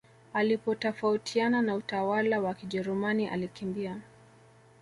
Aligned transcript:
Alipotafautiana 0.33 1.61
na 1.61 1.75
utawala 1.75 2.39
wa 2.39 2.53
kijerumani 2.53 3.27
alikimbia 3.27 4.01